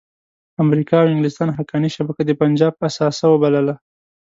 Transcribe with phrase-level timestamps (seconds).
[0.63, 3.75] امریکا او انګلستان حقاني شبکه د پنجاب اثاثه وبلله.